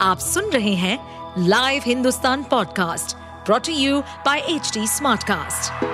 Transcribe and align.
आप 0.00 0.18
सुन 0.18 0.50
रहे 0.50 0.74
हैं 0.74 0.98
live 1.48 1.82
Hindustan 1.86 2.42
podcast 2.42 3.16
brought to 3.46 3.72
you 3.72 4.00
by 4.26 4.38
H 4.48 4.72
smartcast. 4.88 5.84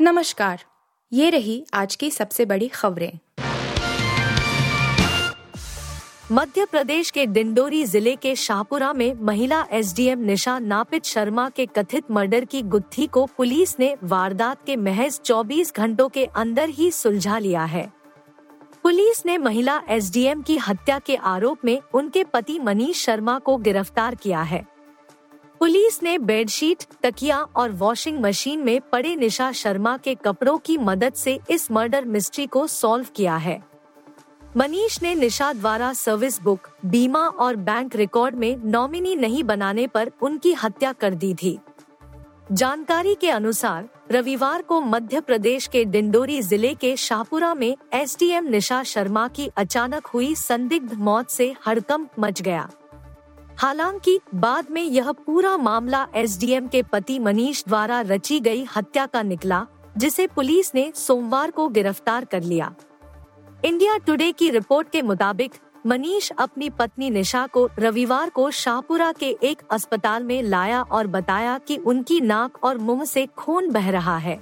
नमस्कार, 0.00 0.64
ये 1.12 1.30
रही 1.30 1.64
आज 1.74 1.94
की 1.96 2.10
सबसे 2.10 2.44
बड़ी 2.44 2.68
खबरें 2.68 3.12
मध्य 6.32 6.64
प्रदेश 6.64 7.10
के 7.10 7.26
डिंडोरी 7.26 7.84
ज़िले 7.84 8.16
के 8.16 8.34
शाहपुरा 8.36 8.92
में 8.92 9.12
महिला 9.20 9.64
एसडीएम 9.72 10.18
निशा 10.18 10.58
नापित 10.58 11.04
शर्मा 11.04 11.48
के 11.48 11.66
कथित 11.66 12.10
मर्डर 12.10 12.44
की 12.44 12.62
गुत्थी 12.62 13.06
को 13.06 13.26
पुलिस 13.36 13.78
ने 13.80 13.94
वारदात 14.04 14.64
के 14.66 14.76
महज 14.76 15.20
24 15.24 15.74
घंटों 15.76 16.08
के 16.08 16.24
अंदर 16.24 16.68
ही 16.68 16.90
सुलझा 16.90 17.38
लिया 17.38 17.64
है 17.64 18.01
पुलिस 18.92 19.26
ने 19.26 19.38
महिला 19.38 19.82
एसडीएम 19.88 20.42
की 20.42 20.56
हत्या 20.56 20.98
के 20.98 21.16
आरोप 21.16 21.58
में 21.64 21.80
उनके 21.94 22.24
पति 22.24 22.58
मनीष 22.58 23.04
शर्मा 23.04 23.38
को 23.38 23.56
गिरफ़्तार 23.56 24.14
किया 24.14 24.42
है। 24.42 24.66
पुलिस 25.60 26.02
ने 26.02 26.18
बेडशीट, 26.18 26.84
तकिया 27.02 27.38
और 27.38 27.70
वॉशिंग 27.72 28.20
मशीन 28.20 28.60
में 28.60 28.80
पड़े 28.80 29.16
निशा 29.16 29.52
शर्मा 29.52 29.96
के 29.96 30.14
कपड़ों 30.14 30.58
की 30.58 30.78
मदद 30.78 31.12
से 31.12 31.40
इस 31.50 31.70
मर्डर 31.70 32.04
मिस्ट्री 32.04 32.46
को 32.46 32.66
सॉल्व 32.66 33.06
किया 33.16 33.36
है। 33.36 33.64
मनीष 34.56 35.02
ने 35.02 35.14
निशा 35.14 35.52
द्वारा 35.52 35.92
सर्विस 35.92 36.42
बुक, 36.42 36.68
बीमा 36.86 37.26
और 37.26 37.56
बैंक 37.56 37.96
रिकॉर्ड 37.96 38.34
में 38.34 38.56
नॉमिनी 38.64 39.16
नहीं 39.16 39.44
बनाने 39.44 39.86
पर 39.86 40.10
उनकी 40.22 40.52
हत्या 40.52 40.92
कर 40.92 41.14
दी 41.14 41.34
थी। 41.34 41.58
जानकारी 42.50 43.14
के 43.14 43.30
अनुसार, 43.30 43.88
रविवार 44.12 44.62
को 44.62 44.80
मध्य 44.80 45.20
प्रदेश 45.20 45.66
के 45.66 45.84
डिंडोरी 45.84 46.42
ज़िले 46.42 46.74
के 46.74 46.96
शाहपुरा 46.96 47.54
में 47.54 47.76
एसडीएम 47.92 48.44
निशा 48.44 48.82
शर्मा 48.82 49.28
की 49.28 49.50
अचानक 49.56 50.06
हुई 50.06 50.34
संदिग्ध 50.34 50.92
मौत 50.92 51.30
से 51.30 51.54
हड़कंप 51.66 52.10
मच 52.18 52.42
गया। 52.42 52.68
हालाँकि, 53.58 54.20
बाद 54.34 54.70
में 54.70 54.82
यह 54.82 55.12
पूरा 55.12 55.56
मामला 55.56 56.06
एसडीएम 56.14 56.68
के 56.68 56.82
पति 56.82 57.18
मनीष 57.18 57.64
द्वारा 57.68 58.00
रची 58.00 58.40
गई 58.40 58.64
हत्या 58.76 59.06
का 59.06 59.22
निकला, 59.22 59.66
जिसे 59.96 60.26
पुलिस 60.26 60.74
ने 60.74 60.92
सोमवार 60.94 61.50
को 61.50 61.68
गिरफ़्तार 61.68 62.24
कर 62.24 62.42
लिया। 62.42 62.74
इंडिया 63.64 63.96
टुडे 63.98 64.32
की 64.32 64.50
रिपोर्ट 64.50 64.90
के 64.90 65.02
मुताबिक 65.02 65.52
मनीष 65.86 66.30
अपनी 66.38 66.70
पत्नी 66.70 67.10
निशा 67.10 67.46
को 67.46 67.68
रविवार 67.78 68.30
को 68.30 68.50
शाहपुरा 68.50 69.12
के 69.12 69.36
एक 69.42 69.62
अस्पताल 69.70 70.24
में 70.24 70.42
लाया 70.42 70.82
और 70.82 71.06
बताया 71.06 71.58
कि 71.58 71.76
उनकी 71.76 72.20
नाक 72.20 72.64
और 72.64 72.78
मुँह 72.78 73.04
से 73.04 73.26
खून 73.26 73.70
बह 73.70 73.90
रहा 73.90 74.16
है। 74.16 74.38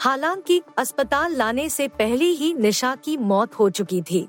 हालाँकि 0.00 0.60
अस्पताल 0.78 1.34
लाने 1.34 1.68
से 1.68 1.88
पहले 1.88 2.24
ही 2.24 2.54
निशा 2.54 2.94
की 2.94 3.16
मौत 3.16 3.54
हो 3.54 3.70
चुकी 3.70 4.02
थी। 4.02 4.28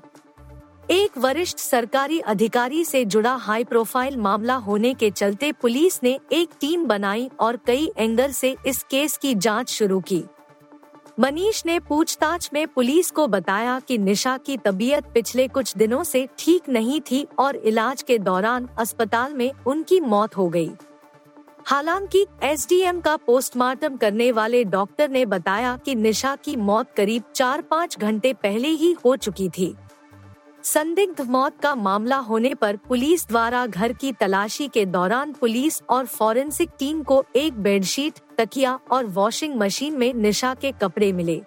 एक 0.90 1.18
वरिष्ठ 1.18 1.58
सरकारी 1.58 2.18
अधिकारी 2.20 2.84
से 2.84 3.04
जुड़ा 3.04 3.34
हाई 3.34 3.64
प्रोफ़ाइल 3.64 4.16
मामला 4.16 4.54
होने 4.54 4.94
के 4.94 5.10
चलते 5.10 5.52
पुलिस 5.52 6.02
ने 6.02 6.18
एक 6.32 6.50
टीम 6.60 6.84
बनाई 6.84 7.30
और 7.40 7.56
कई 7.56 7.90
एंगल 7.98 8.32
से 8.32 8.56
इस 8.66 8.82
केस 8.82 9.16
की 9.16 9.34
जाँच 9.34 9.70
शुरू 9.70 10.00
की। 10.00 10.22
मनीष 11.20 11.66
ने 11.66 11.78
पूछताछ 11.78 12.50
में 12.52 12.66
पुलिस 12.68 13.10
को 13.10 13.26
बताया 13.26 13.80
कि 13.80 13.96
निशा 13.98 14.36
की 14.36 14.56
तबीयत 14.56 15.04
पिछले 15.04 15.48
कुछ 15.48 15.76
दिनों 15.76 16.02
से 16.04 16.28
ठीक 16.38 16.68
नहीं 16.68 17.00
थी 17.00 17.26
और 17.38 17.56
इलाज 17.56 18.02
के 18.02 18.18
दौरान 18.18 18.68
अस्पताल 18.78 19.34
में 19.34 19.50
उनकी 19.66 20.00
मौत 20.00 20.36
हो 20.36 20.48
गई। 20.48 20.70
हालाँकि, 21.66 22.24
एसडीएम 22.42 23.00
का 23.00 23.16
पोस्टमार्टम 23.16 23.96
करने 23.96 24.30
वाले 24.32 24.62
डॉक्टर 24.64 25.08
ने 25.08 25.24
बताया 25.26 25.76
कि 25.76 25.94
निशा 25.94 26.36
की 26.36 26.56
मौत 26.56 26.92
करीब 26.96 27.22
चार 27.34 27.62
पाँच 27.62 27.98
घंटे 27.98 28.32
पहले 28.32 28.68
ही 28.68 28.92
हो 29.04 29.16
चुकी 29.16 29.48
थी 29.48 29.74
संदिग्ध 30.64 31.20
मौत 31.20 31.58
का 31.60 31.74
मामला 31.74 32.16
होने 32.16 32.54
पर 32.54 32.76
पुलिस 32.76 33.28
द्वारा 33.28 33.66
घर 33.66 33.92
की 33.92 34.12
तलाशी 34.12 34.68
के 34.68 34.84
दौरान 34.86 35.32
पुलिस 35.32 35.82
और 35.90 36.06
फॉरेंसिक 36.06 36.70
टीम 36.78 37.02
को 37.02 37.24
एक 37.36 37.58
बेडशीट 37.58 38.18
तकिया 38.38 38.78
और 38.90 39.06
वॉशिंग 39.06 39.54
मशीन 39.56 39.96
में 39.96 40.12
निशा 40.14 40.54
के 40.54 40.72
कपड़े 40.72 41.12
मिले। 41.12 41.40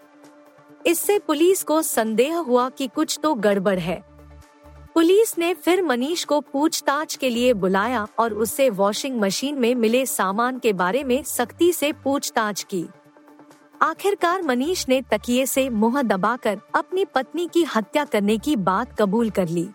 इससे 0.86 1.20
पुलिस 1.20 1.64
को 1.64 1.82
संदेह 1.82 2.38
हुआ 2.38 2.70
कि 2.70 2.88
कुछ 2.88 3.20
तो 3.24 3.34
गड़बड़ 3.34 3.80
है। 3.80 4.02
पुलिस 4.96 5.38
ने 5.38 5.54
फिर 5.54 5.82
मनीष 5.82 6.24
को 6.26 6.40
पूछताछ 6.42 7.16
के 7.16 7.30
लिए 7.30 7.54
बुलाया 7.54 8.08
और 8.20 8.34
उससे 8.34 8.70
वॉशिंग 8.70 9.20
मशीन 9.22 9.56
में 9.56 9.76
मिले 9.76 10.06
सामान 10.06 10.60
के 10.60 10.74
बारे 10.74 11.04
में 11.04 11.22
सख्ती 11.24 11.72
से 11.74 11.92
पूछताछ 11.94 12.64
की। 12.64 12.86
आखिरकार 13.82 14.42
मनीष 14.42 14.88
ने 14.90 15.02
तकिए 15.02 15.46
से 15.46 15.70
मुँह 15.70 16.02
दबाकर 16.02 16.60
अपनी 16.76 17.06
पत्नी 17.06 17.48
की 17.54 17.64
हत्या 17.76 18.06
करने 18.06 18.38
की 18.38 18.56
बात 18.56 18.96
कबूल 19.00 19.30
कर 19.30 19.48
ली। 19.48 19.68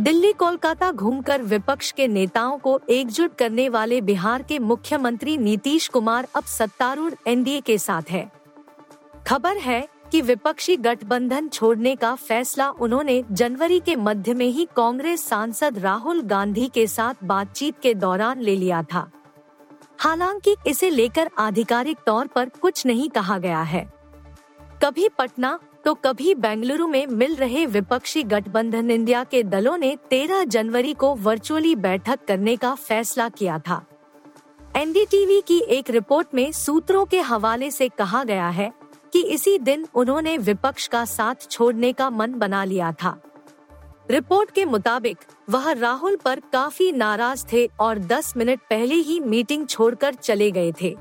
दिल्ली, 0.00 0.32
कोलकाता 0.32 0.92
घूमकर 0.92 1.42
विपक्ष 1.42 1.92
के 1.92 2.08
नेताओं 2.08 2.58
को 2.58 2.80
एकजुट 2.90 3.34
करने 3.34 3.68
वाले 3.68 4.00
बिहार 4.00 4.42
के 4.42 4.58
मुख्यमंत्री 4.58 5.36
नीतीश 5.38 5.88
कुमार 5.88 6.28
अब 6.34 6.44
सत्तारूढ़ 6.44 7.14
एनडीए 7.26 7.60
के 7.60 7.78
साथ 7.78 8.02
है। 8.10 8.32
खबर 9.26 9.56
है 9.56 9.88
कि 10.12 10.20
विपक्षी 10.20 10.76
गठबंधन 10.76 11.48
छोड़ने 11.48 11.96
का 11.96 12.14
फैसला 12.14 12.70
उन्होंने 12.70 13.24
जनवरी 13.32 13.80
के 13.80 13.96
मध्य 13.96 14.34
में 14.34 14.46
ही 14.46 14.68
कांग्रेस 14.76 15.28
सांसद 15.28 15.78
राहुल 15.78 16.22
गांधी 16.22 16.68
के 16.68 16.86
साथ 16.86 17.14
बातचीत 17.24 17.74
के 17.82 17.94
दौरान 17.94 18.40
ले 18.40 18.56
लिया 18.56 18.82
था। 18.82 19.10
हालाँकि 19.98 20.56
इसे 20.66 20.90
लेकर 20.90 21.30
आधिकारिक 21.38 21.98
तौर 22.06 22.26
पर 22.26 22.48
कुछ 22.48 22.86
नहीं 22.86 23.08
कहा 23.08 23.38
गया 23.38 23.62
है। 23.62 23.92
कभी 24.84 25.08
पटना 25.08 25.58
तो 25.86 25.94
कभी 25.94 26.34
बेंगलुरु 26.34 26.86
में 26.86 27.06
मिल 27.06 27.34
रहे 27.36 27.66
विपक्षी 27.66 28.22
गठबंधन 28.22 28.90
इंडिया 28.90 29.24
के 29.24 29.42
दलों 29.42 29.76
ने 29.78 29.98
13 30.10 30.44
जनवरी 30.44 30.94
को 30.94 31.14
वर्चुअली 31.14 31.74
बैठक 31.76 32.24
करने 32.28 32.56
का 32.56 32.74
फैसला 32.74 33.28
किया 33.28 33.58
था। 33.58 33.86
एनडीटीवी 34.76 35.40
की 35.40 35.58
एक 35.58 35.90
रिपोर्ट 35.90 36.34
में 36.34 36.52
सूत्रों 36.52 37.04
के 37.04 37.20
हवाले 37.20 37.70
से 37.70 37.88
कहा 37.88 38.24
गया 38.24 38.48
है 38.48 38.72
कि 39.12 39.22
इसी 39.22 39.58
दिन 39.58 39.86
उन्होंने 39.94 40.38
विपक्ष 40.38 40.88
का 40.88 41.04
साथ 41.04 41.50
छोड़ने 41.50 41.92
का 41.92 42.10
मन 42.10 42.34
बना 42.34 42.64
लिया 42.64 42.92
था। 42.92 43.16
रिपोर्ट 44.10 44.50
के 44.50 44.64
मुताबिक, 44.64 45.18
वह 45.50 45.72
राहुल 45.72 46.16
पर 46.16 46.40
काफ़ी 46.52 46.92
नाराज़ 46.92 47.46
थे 47.52 47.70
और 47.80 47.98
10 47.98 48.36
मिनट 48.36 48.60
पहले 48.70 48.94
ही 48.94 49.20
मीटिंग 49.20 49.66
छोड़कर 49.66 50.14
चले 50.14 50.50
गए 50.50 50.72
थे। 50.82 50.96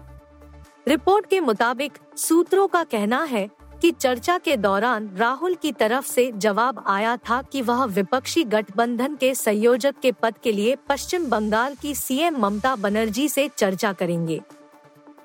रिपोर्ट 0.88 1.25
के 1.25 1.40
मुताबिक, 1.40 1.91
सूत्रों 2.18 2.68
का 2.68 2.84
कहना 2.84 3.24
है 3.24 3.50
कि 3.85 3.91
चर्चा 3.91 4.38
के 4.38 4.56
दौरान 4.57 5.09
राहुल 5.16 5.56
की 5.56 5.72
तरफ़ 5.72 6.06
से 6.06 6.31
जवाब 6.35 6.84
आया 6.88 7.16
था 7.18 7.41
कि 7.41 7.62
वह 7.62 7.84
विपक्षी 7.85 8.44
गठबंधन 8.44 9.16
के 9.16 9.34
संयोजक 9.35 9.96
के 10.01 10.12
पद 10.12 10.38
के 10.44 10.51
लिए 10.51 10.75
पश्चिम 10.90 11.25
बंगाल 11.25 11.75
की 11.75 11.94
सीएम 11.95 12.38
ममता 12.38 12.75
बनर्जी 12.75 13.28
से 13.29 13.47
चर्चा 13.57 13.91
करेंगे। 13.94 14.41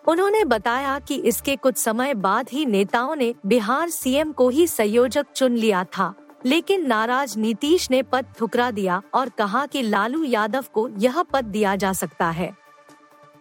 उन्होंने 0.08 0.44
बताया 0.44 0.98
कि 0.98 1.14
इसके 1.14 1.56
कुछ 1.56 1.76
समय 1.76 2.14
बाद 2.14 2.48
ही 2.52 2.66
नेताओं 2.66 3.14
ने 3.16 3.34
बिहार 3.46 3.88
सीएम 3.88 4.32
को 4.32 4.48
ही 4.48 4.66
संयोजक 4.66 5.26
चुन 5.34 5.56
लिया 5.56 5.84
था, 5.84 6.14
लेकिन 6.46 6.86
नाराज़ 6.86 7.38
नीतीश 7.38 7.90
ने 7.90 8.02
पद 8.02 8.26
ठुकरा 8.38 8.70
दिया 8.70 9.00
और 9.14 9.28
कहा 9.28 9.64
कि 9.66 9.82
लालू 9.82 10.24
यादव 10.24 10.64
को 10.74 10.88
यह 10.98 11.22
पद 11.22 11.44
दिया 11.46 11.76
जा 11.76 11.92
सकता 11.92 12.30
है। 12.30 12.52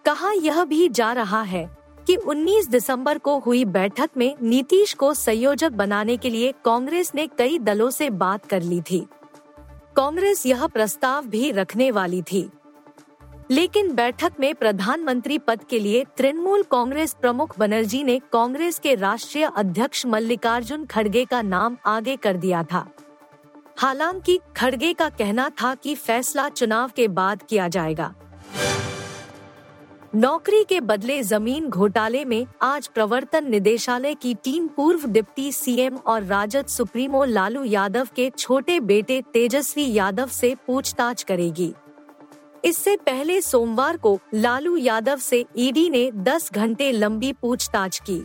कहा 0.05 0.31
यह 0.31 0.63
भी 0.63 0.87
जा 0.89 1.11
रहा 1.13 1.41
है 1.41 1.78
कि 2.09 2.15
19 2.15 2.67
दिसंबर 2.67 3.17
को 3.17 3.39
हुई 3.39 3.65
बैठक 3.65 4.09
में 4.17 4.35
नीतीश 4.41 4.93
को 4.93 5.13
संयोजक 5.13 5.71
बनाने 5.71 6.17
के 6.17 6.29
लिए 6.29 6.53
कांग्रेस 6.65 7.11
ने 7.15 7.27
कई 7.27 7.59
दलों 7.59 7.89
से 7.89 8.09
बात 8.09 8.45
कर 8.45 8.61
ली 8.61 8.81
थी। 8.81 9.07
कांग्रेस 9.95 10.45
यह 10.45 10.67
प्रस्ताव 10.67 11.27
भी 11.27 11.51
रखने 11.51 11.91
वाली 11.91 12.21
थी। 12.21 12.49
लेकिन 13.51 13.95
बैठक 13.95 14.33
में 14.39 14.55
प्रधानमंत्री 14.55 15.37
पद 15.37 15.63
के 15.63 15.79
लिए 15.79 16.05
तृणमूल 16.17 16.63
कांग्रेस 16.63 17.15
प्रमुख 17.21 17.59
बनर्जी 17.59 18.03
ने 18.03 18.19
कांग्रेस 18.19 18.79
के 18.79 18.95
राष्ट्रीय 18.95 19.51
अध्यक्ष 19.55 20.05
मल्लिकार्जुन 20.05 20.85
खड़गे 20.85 21.25
का 21.25 21.41
नाम 21.41 21.77
आगे 21.85 22.15
कर 22.15 22.37
दिया 22.37 22.63
था। 22.63 22.91
हालाँकि 23.77 24.39
खड़गे 24.57 24.93
का 24.93 25.09
कहना 25.09 25.49
था 25.49 25.75
कि 25.75 25.95
फैसला 25.95 26.49
चुनाव 26.49 26.91
के 26.95 27.07
बाद 27.07 27.43
किया 27.49 27.67
जाएगा। 27.67 28.15
नौकरी 30.15 30.63
के 30.69 30.79
बदले 30.81 31.21
ज़मीन 31.23 31.67
घोटाले 31.69 32.23
में 32.25 32.45
आज 32.61 32.87
प्रवर्तन 32.93 33.49
निदेशालय 33.49 34.13
की 34.21 34.33
टीम 34.43 34.67
पूर्व 34.67 35.05
डिप्टी 35.07 35.51
सीएम 35.51 35.97
और 36.07 36.23
राजद 36.23 36.67
सुप्रीमो 36.67 37.23
लालू 37.25 37.63
यादव 37.63 38.07
के 38.15 38.29
छोटे 38.37 38.79
बेटे 38.79 39.21
तेजस्वी 39.33 39.85
यादव 39.93 40.27
से 40.27 40.53
पूछताछ 40.67 41.23
करेगी 41.23 41.71
इससे 42.65 42.95
पहले 43.05 43.39
सोमवार 43.41 43.97
को 43.97 44.17
लालू 44.33 44.75
यादव 44.77 45.17
से 45.17 45.45
ईडी 45.57 45.89
ने 45.89 46.09
10 46.25 46.51
घंटे 46.53 46.91
लंबी 46.91 47.31
पूछताछ 47.33 47.99
की 48.09 48.21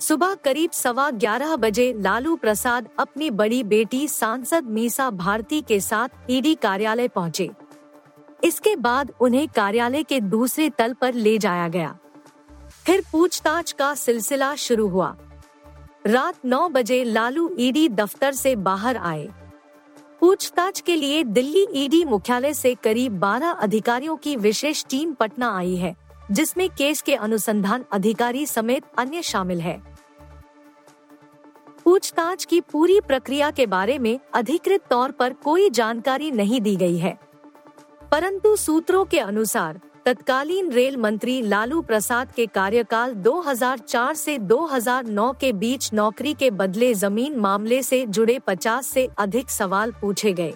सुबह 0.00 0.34
करीब 0.34 0.70
सवा 0.70 1.10
ग्यारह 1.10 1.56
बजे 1.56 1.92
लालू 1.98 2.36
प्रसाद 2.36 2.88
अपनी 2.98 3.30
बड़ी 3.32 3.62
बेटी 3.64 4.06
सांसद 4.08 4.70
मीसा 4.70 5.10
भारती 5.10 5.60
के 5.68 5.80
साथ 5.80 6.30
ईडी 6.30 6.54
कार्यालय 6.54 7.08
पहुँचे। 7.08 7.50
इसके 8.44 8.76
बाद 8.76 9.12
उन्हें 9.20 9.48
कार्यालय 9.48 10.02
के 10.02 10.20
दूसरे 10.20 10.70
तल 10.70 10.92
पर 10.92 11.14
ले 11.14 11.38
जाया 11.38 11.68
गया। 11.68 11.98
फिर 12.86 13.04
पूछताछ 13.12 13.72
का 13.72 13.94
सिलसिला 13.94 14.54
शुरू 14.54 14.88
हुआ। 14.88 15.16
रात 16.06 16.34
9 16.44 16.68
बजे 16.68 17.04
लालू 17.04 17.56
ईडी 17.58 17.88
दफ्तर 17.88 18.32
से 18.32 18.56
बाहर 18.56 18.96
आए। 18.96 19.28
पूछताछ 20.20 20.80
के 20.80 20.96
लिए 20.96 21.24
दिल्ली 21.24 21.66
ईडी 21.74 22.04
मुख्यालय 22.04 22.54
से 22.54 22.74
करीब 22.74 23.12
12 23.12 23.50
अधिकारियों 23.50 24.16
की 24.16 24.36
विशेष 24.36 24.84
टीम 24.84 25.12
पटना 25.12 25.56
आई 25.56 25.76
है, 25.76 25.96
जिसमें 26.30 26.68
केस 26.70 27.02
के 27.02 27.14
अनुसंधान 27.14 27.84
अधिकारी 27.92 28.46
समेत 28.46 28.84
अन्य 28.98 29.22
शामिल 29.22 29.60
है। 29.60 29.82
पूछताछ 31.84 32.44
की 32.44 32.60
पूरी 32.60 33.00
प्रक्रिया 33.00 33.50
के 33.50 33.66
बारे 33.66 33.98
में 33.98 34.20
अधिकृत 34.34 34.80
तौर 34.90 35.10
पर 35.10 35.32
कोई 35.32 35.70
जानकारी 35.70 36.30
नहीं 36.30 36.60
दी 36.60 36.76
गई 36.76 36.96
है। 36.96 37.18
परंतु 38.14 38.54
सूत्रों 38.56 39.04
के 39.04 39.18
अनुसार, 39.18 39.80
तत्कालीन 40.04 40.70
रेल 40.72 40.96
मंत्री 40.96 41.40
लालू 41.42 41.80
प्रसाद 41.82 42.30
के 42.32 42.44
कार्यकाल 42.46 43.14
2004 43.14 44.14
से 44.14 44.38
2009 44.38 45.32
के 45.40 45.52
बीच 45.52 45.92
नौकरी 45.92 46.34
के 46.34 46.50
बदले 46.50 46.92
ज़मीन 46.94 47.36
मामले 47.36 47.82
से 47.82 48.04
जुड़े 48.06 48.38
50 48.38 48.82
से 48.82 49.08
अधिक 49.18 49.50
सवाल 49.50 49.92
पूछे 49.92 50.32
गए 50.32 50.52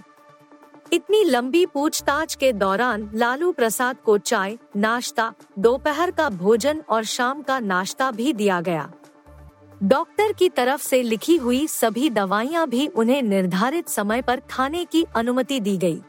इतनी 0.93 1.23
लंबी 1.25 1.65
पूछताछ 1.67 2.35
के 2.35 2.53
दौरान 2.53 3.11
लालू 3.15 3.51
प्रसाद 3.53 3.97
को 4.05 4.17
चाय, 4.19 4.57
नाश्ता, 4.77 5.33
दोपहर 5.59 6.11
का 6.11 6.29
भोजन 6.29 6.83
और 6.89 7.05
शाम 7.05 7.43
का 7.43 7.59
नाश्ता 7.61 8.11
भी 8.11 8.33
दिया 8.33 8.61
गया 8.61 8.91
डॉक्टर 9.83 10.33
की 10.33 10.49
तरफ़ 10.49 10.83
से 10.83 11.03
लिखी 11.03 11.37
हुई 11.37 11.67
सभी 11.67 12.11
दवाइयाँ 12.11 12.67
भी 12.69 12.87
उन्हें 12.87 13.23
निर्धारित 13.23 13.89
समय 13.89 14.23
पर 14.23 14.41
खाने 14.51 14.85
की 14.85 15.05
अनुमति 15.15 15.61
दी 15.61 15.77
गई। 15.77 16.01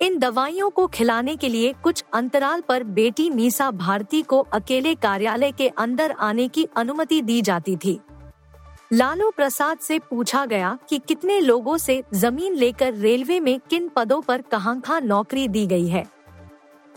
इन 0.00 0.18
दवाइयों 0.18 0.70
को 0.70 0.86
खिलाने 0.86 1.36
के 1.36 1.48
लिए 1.48 1.74
कुछ 1.82 2.04
अंतराल 2.14 2.60
पर 2.60 2.84
बेटी 2.84 3.30
मीसा 3.30 3.70
भारती 3.70 4.22
को 4.22 4.38
अकेले 4.52 4.94
कार्यालय 4.94 5.52
के 5.52 5.68
अंदर 5.68 6.10
आने 6.10 6.48
की 6.48 6.66
अनुमति 6.76 7.22
दी 7.22 7.42
जाती 7.42 7.76
थी। 7.76 7.98
लालू 8.92 9.30
प्रसाद 9.30 9.78
से 9.78 9.98
पूछा 9.98 10.46
गया 10.46 10.78
कि 10.88 10.98
कितने 10.98 11.40
लोगों 11.40 11.76
से 11.76 12.02
ज़मीन 12.14 12.54
लेकर 12.54 12.94
रेलवे 12.94 13.40
में 13.40 13.60
किन 13.70 13.88
पदों 13.88 14.20
पर 14.20 14.42
कहाँ 14.42 14.80
कहाँ 14.80 15.00
नौकरी 15.00 15.48
दी 15.48 15.66
गई 15.66 15.88
है। 15.88 16.04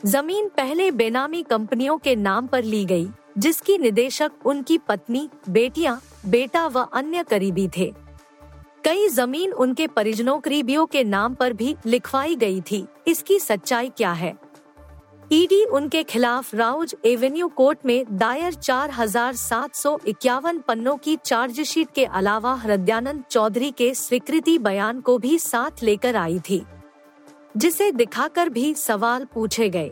ज़मीन 0.05 0.49
पहले 0.49 0.91
बेनामी 0.91 1.43
कंपनियों 1.43 1.97
के 1.97 2.15
नाम 2.15 2.47
पर 2.47 2.63
ली 2.63 2.85
गई, 2.85 3.07
जिसकी 3.37 3.77
निदेशक 3.77 4.31
उनकी 4.45 4.77
पत्नी, 4.77 5.29
बेटियाँ, 5.49 6.01
बेटा 6.25 6.67
व 6.67 6.79
अन्य 6.79 7.23
करीबी 7.23 7.69
थे। 7.77 7.93
कई 8.83 9.07
ज़मीन 9.09 9.51
उनके 9.53 9.87
परिजनों 9.87 10.39
करीबियों 10.39 10.85
के 10.85 11.03
नाम 11.03 11.33
पर 11.35 11.53
भी 11.53 11.75
लिखवाई 11.85 12.35
गई 12.35 12.61
थी। 12.61 12.85
इसकी 13.07 13.39
सच्चाई 13.39 13.89
क्या 13.97 14.11
है? 14.13 14.33
ईडी 15.31 15.63
उनके 15.65 16.03
खिलाफ 16.03 16.53
राउज 16.55 16.95
एवेन्यू 17.05 17.47
कोर्ट 17.47 17.85
में 17.85 18.17
दायर 18.17 18.53
चार 18.53 18.91
हज़ार 18.91 19.35
सात 19.35 19.75
सौ 19.75 19.97
इक्यावन 20.07 20.59
पन्नों 20.59 20.95
की 20.97 21.15
चार्जशीट 21.15 21.87
के 21.95 22.05
अलावा 22.05 22.53
हृदयानंद 22.55 23.23
चौधरी 23.31 23.71
के 23.71 23.93
स्वीकृति 23.95 24.57
बयान 24.59 25.01
को 25.01 25.17
भी 25.17 25.37
साथ 25.39 25.83
लेकर 25.83 26.15
आई 26.15 26.39
थी, 26.39 26.61
जिसे 27.57 27.91
दिखाकर 27.91 28.49
भी 28.49 28.73
सवाल 28.75 29.25
पूछे 29.33 29.69
गए। 29.69 29.91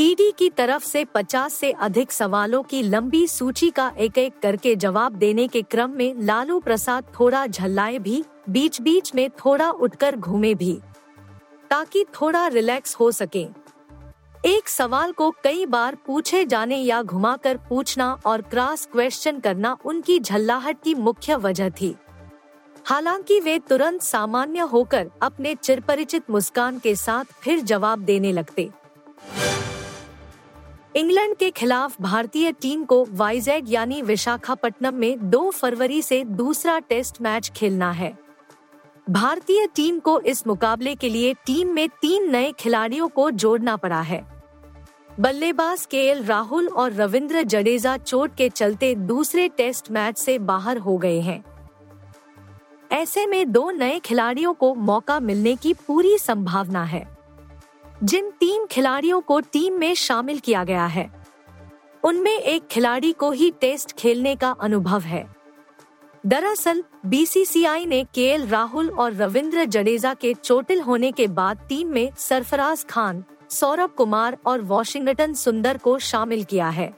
ईडी 0.00 0.32
की 0.38 0.50
तरफ़ 0.50 0.84
से 0.84 1.04
50 1.04 1.54
से 1.54 1.72
अधिक 1.72 2.12
सवालों 2.12 2.62
की 2.62 2.82
लंबी 2.82 3.26
सूची 3.26 3.70
का 3.70 3.92
एक 3.98 4.18
एक 4.18 4.32
करके 4.42 4.76
जवाब 4.76 5.12
देने 5.12 5.48
के 5.48 5.62
क्रम 5.62 5.90
में 5.90 6.14
लालू 6.18 6.60
प्रसाद 6.60 7.04
थोड़ा 7.20 7.46
झल्लाए 7.46 7.98
भी 7.98 8.24
बीच 8.48 8.80
बीच 8.80 9.14
में 9.14 9.30
थोड़ा 9.30 9.70
उठकर 9.70 10.16
घूमे 10.16 10.54
भी। 10.54 10.80
ताकि 11.70 12.04
थोड़ा 12.20 12.46
रिलैक्स 12.46 12.94
हो 12.94 13.10
सके। 13.10 13.46
एक 14.46 14.68
सवाल 14.68 15.12
को 15.12 15.30
कई 15.44 15.66
बार 15.66 15.96
पूछे 16.06 16.44
जाने 16.44 16.76
या 16.76 17.02
घुमाकर 17.02 17.56
पूछना 17.56 18.20
और 18.26 18.42
क्रॉस 18.42 18.88
क्वेश्चन 18.92 19.40
करना 19.40 19.76
उनकी 19.84 20.20
झल्लाहट 20.20 20.76
की 20.84 20.94
मुख्य 20.94 21.36
वजह 21.36 21.70
थी। 21.70 21.94
हालाँकि 22.84 23.40
वे 23.40 23.58
तुरंत 23.58 24.02
सामान्य 24.02 24.60
होकर 24.60 25.10
अपने 25.22 25.54
चिरपरिचित 25.54 26.30
मुस्कान 26.30 26.78
के 26.78 26.96
साथ 26.96 27.24
फिर 27.24 27.60
जवाब 27.60 27.98
देने 27.98 28.32
लगते। 28.32 28.70
इंग्लैंड 30.94 31.34
के 31.36 31.50
खिलाफ 31.50 32.00
भारतीय 32.00 32.50
टीम 32.52 32.84
को 32.84 33.04
वाइजैग 33.10 33.72
यानी 33.72 34.00
विशाखापट्टनम 34.02 34.94
में 34.94 35.30
2 35.30 35.50
फरवरी 35.50 36.00
से 36.02 36.22
दूसरा 36.24 36.78
टेस्ट 36.78 37.20
मैच 37.22 37.50
खेलना 37.56 37.90
है। 37.90 38.12
भारतीय 39.10 39.66
टीम 39.66 39.98
को 39.98 40.18
इस 40.22 40.46
मुकाबले 40.46 40.94
के 40.94 41.08
लिए 41.08 41.32
टीम 41.46 41.72
में 41.74 41.88
तीन 42.02 42.30
नए 42.30 42.52
खिलाड़ियों 42.52 43.08
को 43.08 43.30
जोड़ना 43.30 43.76
पड़ा 43.76 44.00
है। 44.00 44.24
बल्लेबाज 45.20 45.86
के 45.86 46.04
एल 46.06 46.24
राहुल 46.24 46.68
और 46.68 46.92
रविंद्र 46.92 47.42
जडेजा 47.44 47.96
चोट 47.96 48.36
के 48.36 48.48
चलते 48.48 48.94
दूसरे 48.94 49.48
टेस्ट 49.48 49.90
मैच 49.90 50.18
से 50.18 50.38
बाहर 50.44 50.78
हो 50.78 50.96
गए 50.96 51.18
हैं। 51.20 51.42
ऐसे 52.92 53.26
में 53.26 53.52
दो 53.52 53.70
नए 53.70 53.98
खिलाड़ियों 53.98 54.54
को 54.54 54.74
मौका 54.74 55.18
मिलने 55.20 55.56
की 55.56 55.74
पूरी 55.86 56.16
संभावना 56.18 56.84
है। 56.84 57.06
जिन 58.04 58.30
तीन 58.30 58.66
खिलाड़ियों 58.66 59.20
को 59.20 59.38
टीम 59.40 59.74
में 59.74 59.94
शामिल 59.94 60.38
किया 60.38 60.64
गया 60.64 60.86
है, 60.86 61.10
उनमें 62.02 62.32
एक 62.32 62.66
खिलाड़ी 62.66 63.12
को 63.12 63.30
ही 63.30 63.50
टेस्ट 63.50 63.92
खेलने 63.92 64.34
का 64.36 64.50
अनुभव 64.60 65.00
है। 65.00 65.24
दरअसल 66.26 66.82
बीसीसीआई 67.06 67.86
ने 67.86 68.02
के 68.04 68.36
राहुल 68.46 68.90
और 68.90 69.12
रविंद्र 69.12 69.64
जडेजा 69.64 70.12
के 70.14 70.34
चोटिल 70.34 70.80
होने 70.80 71.12
के 71.12 71.26
बाद 71.28 71.60
टीम 71.68 71.88
में 71.88 72.10
सरफराज 72.18 72.84
खान, 72.84 73.24
सौरभ 73.50 73.90
कुमार 73.90 74.36
और 74.46 74.60
वॉशिंगटन 74.60 75.32
सुंदर 75.34 75.78
को 75.78 75.98
शामिल 75.98 76.44
किया 76.44 76.68
है। 76.68 76.92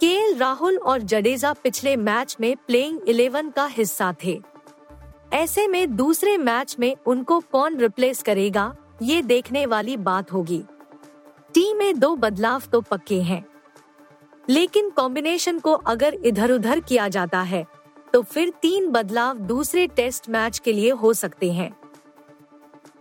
के 0.00 0.32
राहुल 0.32 0.78
और 0.78 1.02
जडेजा 1.02 1.52
पिछले 1.52 1.96
मैच 1.96 2.36
में 2.40 2.56
प्लेइंग 2.56 3.08
इलेवन 3.08 3.50
का 3.50 3.66
हिस्सा 3.66 4.14
थे। 4.24 4.40
ऐसे 5.32 5.66
में 5.68 5.96
दूसरे 5.96 6.38
मैच 6.38 6.76
में 6.78 6.94
उनको 7.06 7.40
कौन 7.40 7.76
रिप्लेस 7.76 8.22
करेगा? 8.22 8.74
ये 9.02 9.22
देखने 9.22 9.66
वाली 9.66 9.96
बात 9.96 10.32
होगी। 10.32 10.62
टीम 11.54 11.76
में 11.76 11.98
दो 11.98 12.14
बदलाव 12.16 12.62
तो 12.72 12.80
पक्के 12.80 13.20
हैं। 13.22 13.44
लेकिन 14.48 14.90
कॉम्बिनेशन 14.90 15.58
को 15.58 15.72
अगर 15.72 16.14
इधर 16.14 16.52
उधर 16.52 16.80
किया 16.80 17.08
जाता 17.08 17.40
है 17.42 17.64
तो 18.12 18.22
फिर 18.22 18.52
तीन 18.62 18.88
बदलाव 18.88 19.38
दूसरे 19.38 19.86
टेस्ट 19.86 20.28
मैच 20.30 20.58
के 20.58 20.72
लिए 20.72 20.90
हो 20.90 21.12
सकते 21.12 21.52
हैं। 21.52 21.70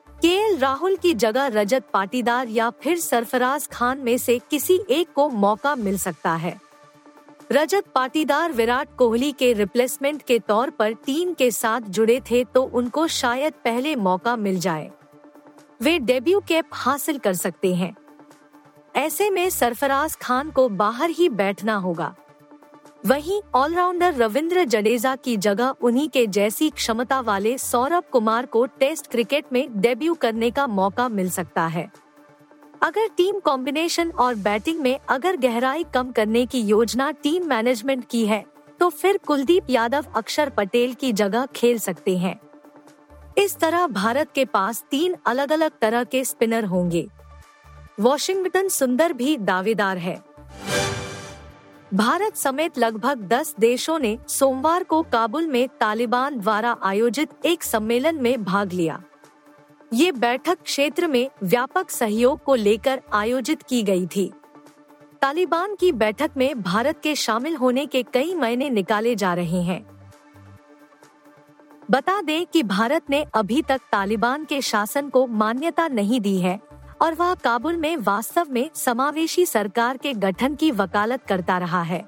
के 0.09 0.55
राहुल 0.57 0.95
की 0.95 1.13
जगह 1.13 1.47
रजत 1.47 1.83
पाटीदार 1.93 2.47
या 2.47 2.69
फिर 2.81 2.99
सरफराज 2.99 3.67
खान 3.67 3.99
में 3.99 4.17
से 4.17 4.39
किसी 4.49 4.79
एक 4.89 5.13
को 5.15 5.29
मौका 5.29 5.75
मिल 5.75 5.97
सकता 5.97 6.33
है। 6.35 6.59
रजत 7.51 7.87
पाटीदार 7.95 8.51
विराट 8.51 8.95
कोहली 8.97 9.31
के 9.31 9.53
रिप्लेसमेंट 9.53 10.21
के 10.21 10.39
तौर 10.39 10.69
पर 10.69 10.93
टीम 11.05 11.33
के 11.33 11.49
साथ 11.51 11.81
जुड़े 11.89 12.19
थे 12.31 12.43
तो 12.45 12.63
उनको 12.63 13.07
शायद 13.07 13.53
पहले 13.63 13.95
मौका 13.95 14.35
मिल 14.35 14.59
जाए। 14.59 14.91
वे 15.81 15.97
डेब्यू 15.99 16.39
कैप 16.39 16.65
हासिल 16.73 17.17
कर 17.17 17.33
सकते 17.33 17.73
हैं। 17.75 17.95
ऐसे 18.95 19.29
में 19.29 19.49
सरफराज 19.49 20.15
खान 20.15 20.51
को 20.51 20.67
बाहर 20.69 21.09
ही 21.09 21.27
बैठना 21.29 21.75
होगा। 21.75 22.13
वहीं 23.05 23.41
ऑलराउंडर 23.55 24.13
रविंद्र 24.13 24.63
जडेजा 24.63 25.15
की 25.15 25.35
जगह 25.37 25.75
उन्हीं 25.81 26.07
के 26.09 26.25
जैसी 26.27 26.69
क्षमता 26.69 27.19
वाले 27.21 27.57
सौरभ 27.57 28.03
कुमार 28.11 28.45
को 28.45 28.65
टेस्ट 28.79 29.11
क्रिकेट 29.11 29.45
में 29.53 29.67
डेब्यू 29.81 30.13
करने 30.13 30.51
का 30.51 30.67
मौका 30.67 31.07
मिल 31.09 31.29
सकता 31.29 31.65
है। 31.67 31.89
अगर 32.81 33.07
टीम 33.17 33.39
कॉम्बिनेशन 33.39 34.11
और 34.11 34.35
बैटिंग 34.35 34.79
में 34.79 34.97
अगर 35.09 35.37
गहराई 35.37 35.83
कम 35.93 36.11
करने 36.11 36.45
की 36.45 36.61
योजना 36.61 37.11
टीम 37.11 37.47
मैनेजमेंट 37.47 38.05
की 38.09 38.25
है 38.25 38.43
तो 38.79 38.89
फिर 38.89 39.17
कुलदीप 39.17 39.69
यादव 39.69 40.05
अक्षर 40.15 40.49
पटेल 40.49 40.93
की 40.93 41.11
जगह 41.13 41.45
खेल 41.45 41.79
सकते 41.79 42.17
हैं। 42.17 42.39
इस 43.37 43.57
तरह 43.57 43.87
भारत 43.87 44.31
के 44.35 44.45
पास 44.45 44.85
तीन 44.91 45.15
अलग 45.25 45.51
अलग 45.51 45.71
तरह 45.81 46.03
के 46.03 46.23
स्पिनर 46.25 46.65
होंगे। 46.65 47.07
वॉशिंगटन 47.99 48.67
सुंदर 48.67 49.13
भी 49.13 49.37
दावेदार 49.37 49.97
है। 49.97 50.23
भारत 51.93 52.35
समेत 52.35 52.77
लगभग 52.77 53.17
10 53.17 53.55
देशों 53.59 53.99
ने 53.99 54.17
सोमवार 54.27 54.83
को 54.83 55.01
काबुल 55.01 55.47
में 55.47 55.67
तालिबान 55.67 56.39
द्वारा 56.39 56.77
आयोजित 56.83 57.29
एक 57.45 57.63
सम्मेलन 57.63 58.15
में 58.15 58.43
भाग 58.43 58.73
लिया। 58.73 59.03
ये 59.93 60.11
बैठक 60.11 60.57
क्षेत्र 60.61 61.07
में 61.07 61.29
व्यापक 61.43 61.89
सहयोग 61.89 62.43
को 62.43 62.55
लेकर 62.55 63.01
आयोजित 63.13 63.61
की 63.61 63.83
गई 63.83 64.07
थी। 64.07 64.33
तालिबान 65.21 65.75
की 65.75 65.91
बैठक 65.91 66.31
में 66.37 66.61
भारत 66.61 66.99
के 67.03 67.15
शामिल 67.15 67.55
होने 67.55 67.85
के 67.85 68.03
कई 68.03 68.33
महीने 68.33 68.69
निकाले 68.69 69.15
जा 69.15 69.33
रहे 69.33 69.61
हैं। 69.61 69.94
बता 71.91 72.21
दें 72.21 72.45
कि 72.45 72.63
भारत 72.63 73.09
ने 73.09 73.25
अभी 73.33 73.61
तक 73.61 73.81
तालिबान 73.91 74.45
के 74.45 74.61
शासन 74.61 75.09
को 75.09 75.27
मान्यता 75.27 75.87
नहीं 75.87 76.21
दी 76.21 76.37
है 76.37 76.59
और 77.01 77.13
वह 77.13 77.33
काबुल 77.33 77.77
में 77.77 77.97
वास्तव 77.97 78.47
में 78.49 78.69
समावेशी 78.75 79.45
सरकार 79.45 79.97
के 79.97 80.13
गठन 80.13 80.55
की 80.55 80.71
वकालत 80.71 81.23
करता 81.23 81.57
रहा 81.57 81.81
है। 81.81 82.03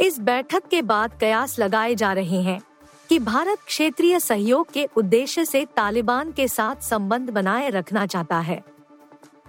इस 0.00 0.20
बैठक 0.20 0.68
के 0.70 0.82
बाद 0.82 1.18
कयास 1.20 1.58
लगाए 1.58 1.94
जा 1.94 2.12
रहे 2.12 2.40
हैं 2.42 2.60
कि 3.08 3.18
भारत 3.18 3.58
क्षेत्रीय 3.66 4.20
सहयोग 4.20 4.72
के 4.72 4.88
उद्देश्य 4.96 5.44
से 5.44 5.64
तालिबान 5.76 6.32
के 6.32 6.48
साथ 6.48 6.76
संबंध 6.76 7.30
बनाए 7.30 7.70
रखना 7.70 8.06
चाहता 8.06 8.38
है। 8.38 8.62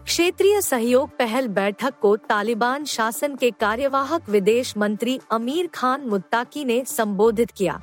क्षेत्रीय 0.03 0.61
सहयोग 0.61 1.17
पहल 1.17 1.47
बैठक 1.47 1.93
को 2.01 2.15
तालिबान 2.15 2.85
शासन 2.85 3.35
के 3.35 3.51
कार्यवाहक 3.51 4.29
विदेश 4.29 4.77
मंत्री 4.77 5.19
अमीर 5.31 5.67
खान 5.67 6.01
मुत्ताकी 6.01 6.65
ने 6.65 6.83
संबोधित 6.85 7.51
किया। 7.51 7.81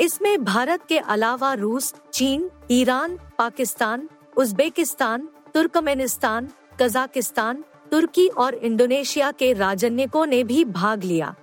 इसमें 0.00 0.44
भारत 0.44 0.86
के 0.88 0.98
अलावा 0.98 1.54
रूस, 1.54 1.94
चीन, 2.12 2.50
Iran, 2.70 3.18
Pakistan, 3.38 4.08
Uzbekistan, 4.36 5.28
Turkmenistan, 5.54 6.48
Kazakhstan, 6.80 7.64
तुर्की 7.90 8.28
और 8.28 8.54
इंडोनेशिया 8.54 9.32
के 9.32 9.52
राजनयिकों 9.52 10.26
ने 10.26 10.44
भी 10.44 10.64
भाग 10.64 11.04
लिया। 11.04 11.34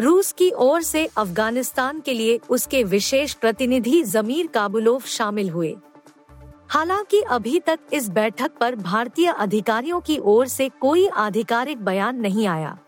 रूस 0.00 0.32
की 0.32 0.50
ओर 0.50 0.82
से 0.82 1.08
अफ़गानिस्तान 1.16 2.00
के 2.00 2.14
लिए 2.14 2.40
उसके 2.50 2.84
विशेष 2.84 3.34
प्रतिनिधि 3.34 4.02
जमीर 4.02 4.46
काबुलोव 4.46 5.00
शामिल 5.00 5.50
हुए। 5.50 5.76
हालाँकि 6.68 7.20
अभी 7.20 7.60
तक 7.60 7.78
इस 7.92 8.08
बैठक 8.08 8.50
पर 8.60 8.74
भारतीय 8.74 9.26
अधिकारियों 9.26 10.00
की 10.00 10.18
ओर 10.18 10.46
से 10.46 10.68
कोई 10.68 11.06
आधिकारिक 11.06 11.84
बयान 11.84 12.16
नहीं 12.16 12.46
आया। 12.46 12.78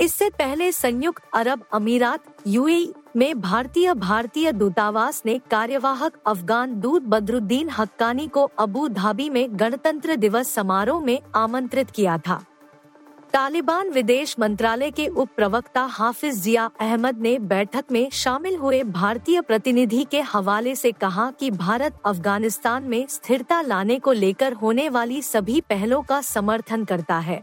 इससे 0.00 0.30
पहले 0.30 0.72
संयुक्त 0.72 1.22
अरब 1.34 1.64
अमीरात, 1.72 2.24
यूएई 2.46 2.92
में 3.16 3.40
भारतीय 3.40 3.94
भारतीय 3.94 4.52
दूतावास 4.52 5.22
ने 5.26 5.38
कार्यवाहक 5.50 6.12
अफगान 6.26 6.80
दूत 6.80 7.02
बदरुद्दीन 7.02 7.70
हक्कानी 7.70 8.26
को 8.28 8.44
अबू 8.58 8.88
धाबी 8.88 9.28
में 9.30 9.46
गणतंत्र 9.60 10.16
दिवस 10.16 10.48
समारोह 10.48 11.04
में 11.04 11.18
आमंत्रित 11.34 11.90
किया 11.90 12.18
था। 12.18 12.44
तालिबान 13.32 13.90
विदेश 13.90 14.34
मंत्रालय 14.38 14.90
के 14.90 15.06
उप 15.06 15.28
प्रवक्ता 15.36 15.82
हाफिज 15.82 16.42
जिया 16.42 16.70
अहमद 16.80 17.18
ने 17.18 17.38
बैठक 17.38 17.84
में 17.92 18.10
शामिल 18.10 18.56
हुए 18.56 18.82
भारतीय 18.82 19.40
प्रतिनिधि 19.40 20.04
के 20.04 20.20
हवाले 20.20 20.74
से 20.74 20.92
कहा 20.92 21.30
कि 21.30 21.50
भारत 21.50 22.00
अफ़गानिस्तान 22.04 22.82
में 22.82 23.06
स्थिरता 23.08 23.60
लाने 23.60 23.98
को 23.98 24.12
लेकर 24.12 24.52
होने 24.52 24.88
वाली 24.88 25.22
सभी 25.22 25.60
पहलों 25.60 26.02
का 26.02 26.20
समर्थन 26.20 26.84
करता 26.84 27.18
है। 27.18 27.42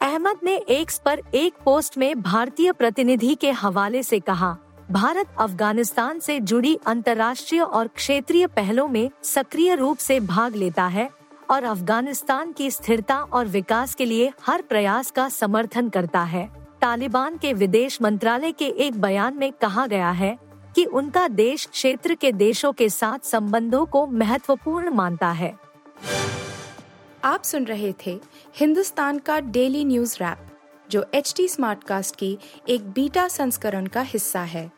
अहमद 0.00 0.40
ने 0.44 0.56
एक्स 0.56 1.00
पर 1.04 1.22
एक 1.34 1.54
पोस्ट 1.64 1.98
में 1.98 2.22
भारतीय 2.22 2.72
प्रतिनिधि 2.72 3.34
के 3.34 3.50
हवाले 3.50 4.02
से 4.02 4.20
कहा 4.20 4.56
भारत 4.90 5.26
अफ़गानिस्तान 5.38 6.20
से 6.20 6.40
जुड़ी 6.40 6.78
अंतर्राष्ट्रीय 6.86 7.60
और 7.60 7.88
क्षेत्रीय 7.88 8.46
पहलों 8.46 8.88
में 8.88 9.10
सक्रिय 9.22 9.74
रूप 9.74 9.96
से 9.96 10.20
भाग 10.20 10.54
लेता 10.56 10.86
है 10.86 11.10
और 11.50 11.64
अफ़गानिस्तान 11.64 12.52
की 12.52 12.70
स्थिरता 12.70 13.18
और 13.18 13.46
विकास 13.46 13.94
के 13.94 14.04
लिए 14.04 14.32
हर 14.46 14.62
प्रयास 14.62 15.10
का 15.10 15.28
समर्थन 15.28 15.88
करता 15.88 16.22
है। 16.22 16.48
तालिबान 16.80 17.36
के 17.38 17.52
विदेश 17.52 18.02
मंत्रालय 18.02 18.52
के 18.52 18.64
एक 18.64 19.00
बयान 19.00 19.34
में 19.34 19.52
कहा 19.52 19.86
गया 19.86 20.10
है 20.10 20.38
कि 20.74 20.84
उनका 20.84 21.28
देश 21.28 21.66
क्षेत्र 21.66 22.14
के 22.14 22.32
देशों 22.32 22.72
के 22.72 22.88
साथ 22.88 23.18
संबंधों 23.18 23.86
को 23.86 24.06
महत्वपूर्ण 24.06 24.90
मानता 24.90 25.30
है। 25.30 25.54
आप 27.24 27.42
सुन 27.42 27.64
रहे 27.64 27.94
थे 28.06 28.20
हिंदुस्तान 28.56 29.18
का 29.18 29.40
डेली 29.40 29.84
न्यूज़ 29.84 30.16
रैप, 30.16 30.38
जो 30.90 31.04
एच 31.14 31.34
टी 31.36 31.48
स्मार्टकास्ट 31.48 32.16
की 32.16 32.38
एक 32.68 32.90
बीटा 32.90 33.28
संस्करण 33.28 33.86
का 33.86 34.00
हिस्सा 34.00 34.40
है। 34.40 34.77